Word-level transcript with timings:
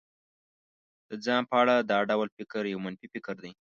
د 1.09 1.11
ځان 1.25 1.41
په 1.49 1.55
اړه 1.61 1.75
دا 1.91 1.99
ډول 2.09 2.27
فکر 2.37 2.61
يو 2.71 2.79
منفي 2.85 3.07
فکر 3.13 3.35
دی. 3.43 3.51